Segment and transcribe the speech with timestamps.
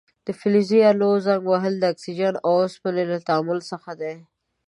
[0.25, 4.15] د فلزي الو زنګ وهل د اکسیجن او اوسپنې له تعامل څخه دی.